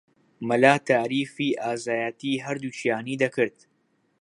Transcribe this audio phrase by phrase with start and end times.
[0.47, 3.55] مەلا تاریفی ئازایەتیی هەردووکیانی دەکرد